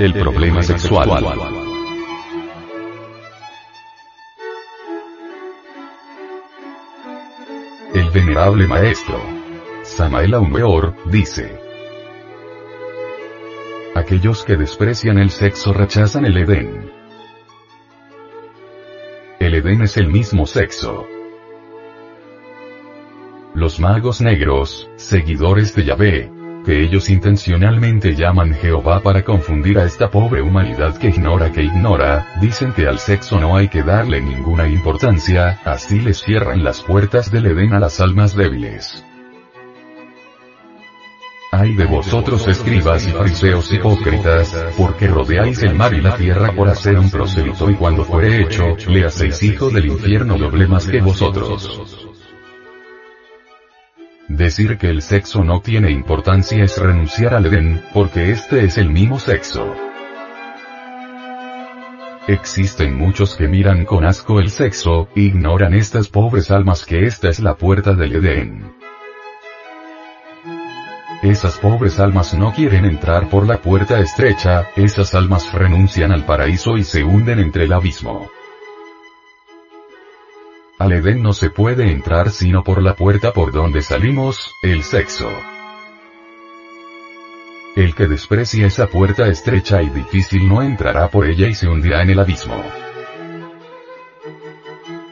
El 0.00 0.14
problema 0.14 0.62
sexual. 0.62 1.10
El 7.92 8.08
venerable 8.08 8.66
maestro 8.66 9.20
Samael 9.82 10.32
Aumeor 10.32 10.96
dice: 11.04 11.54
Aquellos 13.94 14.42
que 14.42 14.56
desprecian 14.56 15.18
el 15.18 15.28
sexo 15.28 15.74
rechazan 15.74 16.24
el 16.24 16.38
Edén. 16.38 16.90
El 19.38 19.54
Edén 19.54 19.82
es 19.82 19.98
el 19.98 20.08
mismo 20.08 20.46
sexo. 20.46 21.06
Los 23.52 23.78
magos 23.78 24.22
negros, 24.22 24.90
seguidores 24.96 25.74
de 25.74 25.84
Yahvé, 25.84 26.39
que 26.64 26.82
ellos 26.82 27.08
intencionalmente 27.10 28.14
llaman 28.14 28.54
Jehová 28.54 29.00
para 29.00 29.22
confundir 29.24 29.78
a 29.78 29.84
esta 29.84 30.10
pobre 30.10 30.42
humanidad 30.42 30.96
que 30.98 31.08
ignora 31.08 31.52
que 31.52 31.62
ignora, 31.62 32.26
dicen 32.40 32.72
que 32.72 32.86
al 32.86 32.98
sexo 32.98 33.40
no 33.40 33.56
hay 33.56 33.68
que 33.68 33.82
darle 33.82 34.20
ninguna 34.20 34.68
importancia, 34.68 35.60
así 35.64 36.00
les 36.00 36.20
cierran 36.20 36.62
las 36.62 36.82
puertas 36.82 37.30
del 37.30 37.46
Edén 37.46 37.72
a 37.72 37.80
las 37.80 38.00
almas 38.00 38.34
débiles. 38.34 39.04
Ay 41.52 41.74
de 41.74 41.84
vosotros 41.84 42.46
escribas 42.46 43.06
y 43.08 43.10
fariseos 43.10 43.72
hipócritas, 43.72 44.54
porque 44.78 45.08
rodeáis 45.08 45.60
el 45.62 45.74
mar 45.74 45.92
y 45.92 46.00
la 46.00 46.16
tierra 46.16 46.52
por 46.52 46.68
hacer 46.68 46.96
un 46.96 47.10
prosélito 47.10 47.68
y 47.68 47.74
cuando 47.74 48.04
fuere 48.04 48.42
hecho, 48.42 48.76
le 48.88 49.04
hacéis 49.04 49.42
hijo 49.42 49.68
del 49.68 49.86
infierno 49.86 50.38
doble 50.38 50.68
más 50.68 50.86
que 50.86 51.00
vosotros. 51.00 51.99
Decir 54.40 54.78
que 54.78 54.88
el 54.88 55.02
sexo 55.02 55.44
no 55.44 55.60
tiene 55.60 55.90
importancia 55.90 56.64
es 56.64 56.78
renunciar 56.78 57.34
al 57.34 57.44
Edén, 57.44 57.82
porque 57.92 58.30
este 58.30 58.64
es 58.64 58.78
el 58.78 58.88
mismo 58.88 59.18
sexo. 59.18 59.70
Existen 62.26 62.96
muchos 62.96 63.36
que 63.36 63.48
miran 63.48 63.84
con 63.84 64.06
asco 64.06 64.40
el 64.40 64.48
sexo, 64.48 65.10
ignoran 65.14 65.74
estas 65.74 66.08
pobres 66.08 66.50
almas 66.50 66.86
que 66.86 67.04
esta 67.04 67.28
es 67.28 67.40
la 67.40 67.56
puerta 67.56 67.92
del 67.92 68.14
Edén. 68.14 68.72
Esas 71.22 71.58
pobres 71.58 72.00
almas 72.00 72.32
no 72.32 72.54
quieren 72.54 72.86
entrar 72.86 73.28
por 73.28 73.46
la 73.46 73.58
puerta 73.58 74.00
estrecha, 74.00 74.68
esas 74.74 75.14
almas 75.14 75.52
renuncian 75.52 76.12
al 76.12 76.24
paraíso 76.24 76.78
y 76.78 76.84
se 76.84 77.04
hunden 77.04 77.40
entre 77.40 77.64
el 77.64 77.74
abismo. 77.74 78.30
Al 80.80 80.92
Edén 80.92 81.22
no 81.22 81.34
se 81.34 81.50
puede 81.50 81.92
entrar 81.92 82.30
sino 82.30 82.64
por 82.64 82.82
la 82.82 82.96
puerta 82.96 83.34
por 83.34 83.52
donde 83.52 83.82
salimos, 83.82 84.54
el 84.62 84.82
sexo. 84.82 85.28
El 87.76 87.94
que 87.94 88.06
desprecia 88.06 88.66
esa 88.66 88.86
puerta 88.86 89.28
estrecha 89.28 89.82
y 89.82 89.90
difícil 89.90 90.48
no 90.48 90.62
entrará 90.62 91.10
por 91.10 91.26
ella 91.26 91.48
y 91.48 91.54
se 91.54 91.68
hundirá 91.68 92.00
en 92.00 92.08
el 92.08 92.18
abismo. 92.18 92.64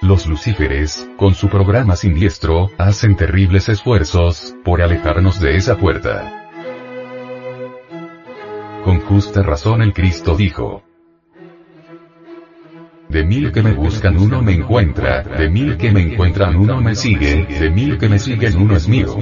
Los 0.00 0.26
lucíferes, 0.26 1.06
con 1.18 1.34
su 1.34 1.50
programa 1.50 1.94
siniestro, 1.94 2.70
hacen 2.78 3.16
terribles 3.16 3.68
esfuerzos, 3.68 4.54
por 4.64 4.80
alejarnos 4.80 5.40
de 5.40 5.56
esa 5.56 5.76
puerta. 5.76 6.48
Con 8.82 9.00
justa 9.02 9.42
razón 9.42 9.82
el 9.82 9.92
Cristo 9.92 10.36
dijo, 10.36 10.84
de 13.10 13.24
mil 13.24 13.50
que 13.50 13.62
me 13.62 13.72
buscan 13.72 14.16
uno 14.16 14.40
me 14.40 14.52
encuentra, 14.52 15.22
de 15.22 15.48
mil 15.48 15.76
que 15.76 15.90
me 15.90 16.00
encuentran 16.00 16.54
uno 16.54 16.80
me 16.80 16.94
sigue, 16.94 17.44
de 17.44 17.68
mil 17.68 17.98
que 17.98 18.08
me 18.08 18.20
siguen 18.20 18.56
uno 18.56 18.76
es 18.76 18.86
mío. 18.86 19.16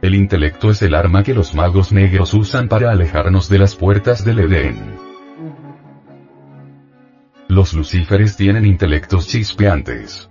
El 0.00 0.14
intelecto 0.14 0.70
es 0.70 0.80
el 0.82 0.94
arma 0.94 1.22
que 1.22 1.34
los 1.34 1.54
magos 1.54 1.92
negros 1.92 2.32
usan 2.32 2.68
para 2.68 2.90
alejarnos 2.90 3.48
de 3.50 3.58
las 3.58 3.76
puertas 3.76 4.24
del 4.24 4.38
Edén. 4.40 4.76
Los 7.48 7.74
lucíferes 7.74 8.36
tienen 8.36 8.64
intelectos 8.64 9.28
chispeantes. 9.28 10.30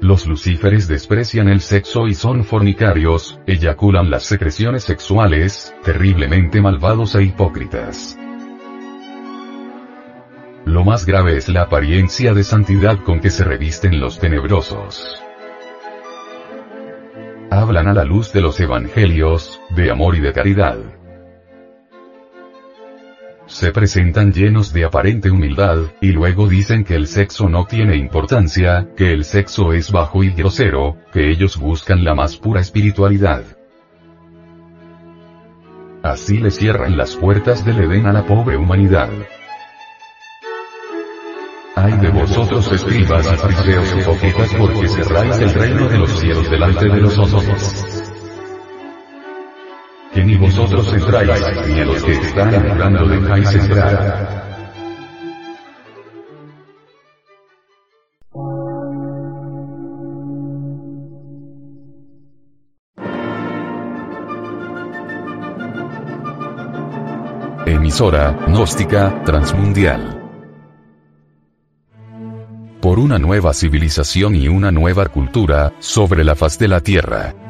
Los 0.00 0.26
lucíferes 0.26 0.88
desprecian 0.88 1.48
el 1.48 1.60
sexo 1.60 2.06
y 2.06 2.14
son 2.14 2.44
fornicarios, 2.44 3.38
eyaculan 3.46 4.10
las 4.10 4.22
secreciones 4.22 4.82
sexuales, 4.82 5.74
terriblemente 5.84 6.62
malvados 6.62 7.14
e 7.16 7.24
hipócritas. 7.24 8.18
Lo 10.64 10.84
más 10.84 11.04
grave 11.04 11.36
es 11.36 11.50
la 11.50 11.62
apariencia 11.62 12.32
de 12.32 12.44
santidad 12.44 13.02
con 13.02 13.20
que 13.20 13.28
se 13.28 13.44
revisten 13.44 14.00
los 14.00 14.18
tenebrosos. 14.18 15.22
Hablan 17.50 17.88
a 17.88 17.92
la 17.92 18.04
luz 18.04 18.32
de 18.32 18.40
los 18.40 18.58
evangelios, 18.58 19.60
de 19.70 19.90
amor 19.90 20.16
y 20.16 20.20
de 20.20 20.32
caridad. 20.32 20.78
Se 23.50 23.72
presentan 23.72 24.32
llenos 24.32 24.72
de 24.72 24.84
aparente 24.84 25.28
humildad, 25.28 25.78
y 26.00 26.12
luego 26.12 26.46
dicen 26.46 26.84
que 26.84 26.94
el 26.94 27.08
sexo 27.08 27.48
no 27.48 27.66
tiene 27.66 27.96
importancia, 27.96 28.88
que 28.96 29.12
el 29.12 29.24
sexo 29.24 29.72
es 29.72 29.90
bajo 29.90 30.22
y 30.22 30.30
grosero, 30.30 30.96
que 31.12 31.30
ellos 31.30 31.58
buscan 31.58 32.04
la 32.04 32.14
más 32.14 32.36
pura 32.36 32.60
espiritualidad. 32.60 33.42
Así 36.04 36.38
le 36.38 36.52
cierran 36.52 36.96
las 36.96 37.16
puertas 37.16 37.64
del 37.64 37.80
Edén 37.80 38.06
a 38.06 38.12
la 38.12 38.24
pobre 38.24 38.56
humanidad. 38.56 39.10
Ay 41.74 41.92
de 41.98 42.08
vosotros 42.08 42.70
escribas 42.70 43.32
y 43.32 43.36
fariseos 43.36 43.88
porque 44.56 44.88
cerráis 44.88 45.38
el 45.38 45.54
reino 45.54 45.88
de 45.88 45.98
los 45.98 46.10
cielos 46.20 46.48
delante 46.48 46.88
de 46.88 47.00
los 47.00 47.18
ojos. 47.18 47.99
Que 50.12 50.24
ni 50.24 50.36
vosotros 50.36 50.92
entráis, 50.92 51.42
ni 51.68 51.80
a 51.80 51.84
los 51.84 52.02
que 52.02 52.12
están 52.12 52.54
entrando 52.54 53.06
dejáis 53.06 53.54
entrar. 53.54 54.40
Emisora, 67.66 68.36
gnóstica, 68.48 69.22
transmundial 69.24 70.20
por 72.80 72.98
una 72.98 73.18
nueva 73.18 73.52
civilización 73.52 74.34
y 74.34 74.48
una 74.48 74.70
nueva 74.70 75.06
cultura, 75.06 75.72
sobre 75.80 76.24
la 76.24 76.34
faz 76.34 76.58
de 76.58 76.68
la 76.68 76.80
Tierra. 76.80 77.49